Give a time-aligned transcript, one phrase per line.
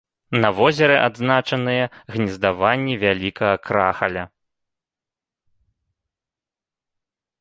[0.43, 1.83] На возеры адзначаныя
[2.15, 4.23] гнездаванні вялікага крахаля.